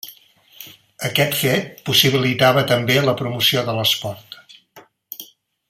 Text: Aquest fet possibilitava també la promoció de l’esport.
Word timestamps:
Aquest 1.09 1.35
fet 1.41 1.83
possibilitava 1.89 2.63
també 2.73 2.97
la 3.09 3.15
promoció 3.21 3.65
de 3.69 3.77
l’esport. 3.81 4.39